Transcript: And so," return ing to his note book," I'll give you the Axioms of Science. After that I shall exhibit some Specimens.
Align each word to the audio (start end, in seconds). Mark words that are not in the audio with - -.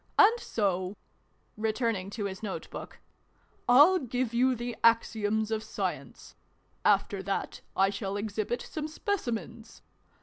And 0.17 0.39
so," 0.39 0.97
return 1.55 1.95
ing 1.95 2.09
to 2.09 2.25
his 2.25 2.41
note 2.41 2.67
book," 2.71 2.97
I'll 3.69 3.99
give 3.99 4.33
you 4.33 4.55
the 4.55 4.75
Axioms 4.83 5.51
of 5.51 5.61
Science. 5.61 6.33
After 6.83 7.21
that 7.21 7.61
I 7.77 7.91
shall 7.91 8.17
exhibit 8.17 8.63
some 8.63 8.87
Specimens. 8.87 9.83